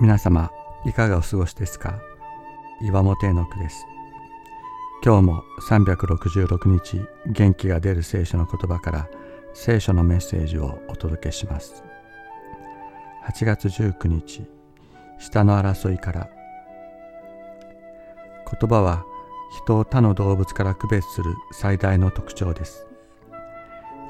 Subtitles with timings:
[0.00, 0.52] 皆様
[0.86, 1.98] いかがお過ごしですか？
[2.80, 3.84] 岩本絵の句です。
[5.04, 9.08] 今日も366日元気が出る聖書の言葉から
[9.54, 11.82] 聖書のメッセージをお届けします。
[13.26, 14.44] 8月19日
[15.18, 16.30] 下の争いから。
[18.60, 19.04] 言葉は
[19.50, 22.86] 人を他の動物から区別する最大の特徴です。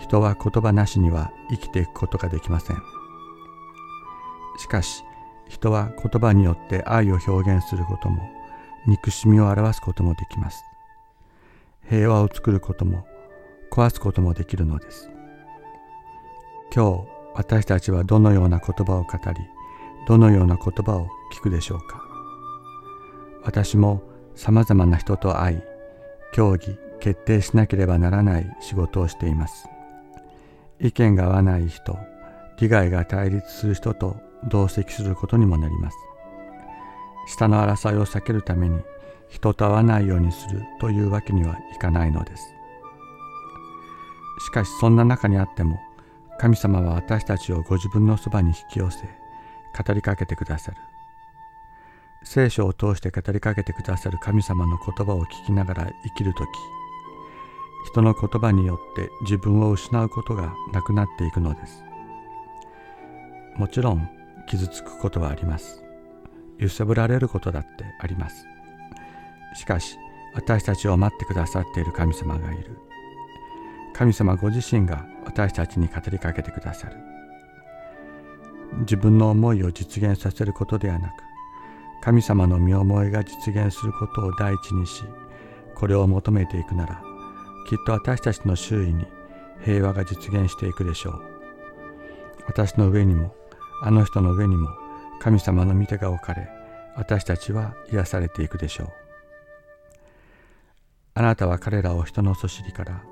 [0.00, 2.76] 人は言葉なしには生きていくことができません。
[4.58, 5.02] しかし
[5.48, 8.22] 人は言葉によって愛を表現することも
[8.86, 10.62] 憎しみを表すこともできます。
[11.88, 13.06] 平和を作ることも
[13.72, 15.10] 壊すこともできるのです。
[16.74, 19.40] 今日私たちはどのような言葉を語り
[20.06, 22.02] どのような言葉を聞くでしょうか。
[23.44, 24.02] 私も
[24.34, 25.62] さまざまな人と会い
[26.32, 29.68] 協議決定しなければならない仕事をしています。
[30.80, 31.98] 意見が合わない人
[32.60, 34.16] 利害が対立する人と
[34.48, 35.96] 同席することにもなります。
[37.26, 38.80] 下の争いを避けるために
[39.28, 42.54] 人と会わないようにするというわけにはいかないのです。
[44.46, 45.78] しかしそんな中にあっても
[46.38, 48.98] 神様は私たちをご自分のそばに引き寄せ
[49.86, 50.76] 語りかけてくださる。
[52.24, 56.48] 聖書を通して語りかけてくださる神様の言葉を聞きながら生きる時
[57.92, 61.87] 人の言葉によって自分を失うことがなくなっていくのです。
[63.58, 64.08] もちろん
[64.46, 65.82] 傷つくことはあります。
[66.58, 68.46] 揺さぶられることだってあります。
[69.54, 69.98] しかし
[70.34, 72.78] 私たちを待ってくださっている神様がいる。
[73.94, 76.96] 神様ご自身が私たちに語りかけてくださる。
[78.80, 81.12] 自分の思いを実現させることではなく
[82.02, 85.02] 神様の身思いが実現することを第一にし
[85.74, 87.02] これを求めていくなら
[87.68, 89.06] きっと私たちの周囲に
[89.64, 91.22] 平和が実現していくでしょう。
[92.46, 93.34] 私の上にも
[93.82, 94.70] あの人の上にも
[95.20, 96.48] 神様の御手が置かれ
[96.96, 98.92] 私たちは癒されていくでしょう。
[101.14, 103.02] あなたは彼らを人のそしりから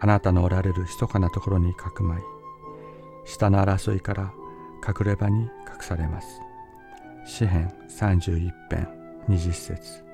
[0.00, 2.22] あなたのおられる密かなところにかくまい
[3.24, 4.32] 下の争いから
[4.86, 5.50] 隠れ場に隠
[5.80, 6.40] されます。
[7.26, 8.88] 詩編31編
[9.28, 10.09] 20節。